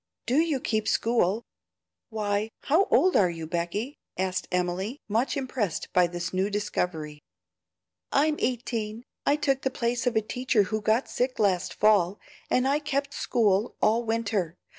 [0.25, 1.43] "Do you keep school?
[2.09, 7.21] Why, how old are you, Becky?" asked Emily, much impressed by this new discovery.
[8.11, 9.03] "I'm eighteen.
[9.27, 12.19] I took the place of a teacher who got sick last fall,
[12.49, 14.55] and I kept school all winter.